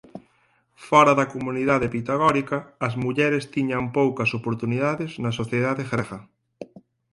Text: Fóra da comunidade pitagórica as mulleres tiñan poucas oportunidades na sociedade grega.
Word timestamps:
Fóra 0.87 1.13
da 1.19 1.29
comunidade 1.33 1.91
pitagórica 1.95 2.57
as 2.87 2.93
mulleres 3.03 3.43
tiñan 3.55 3.83
poucas 3.97 4.29
oportunidades 4.39 5.11
na 5.23 5.31
sociedade 5.39 5.83
grega. 5.91 6.19